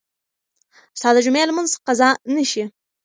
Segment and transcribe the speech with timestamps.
[0.99, 2.63] ستا د جمعې لمونځ قضا نه شي.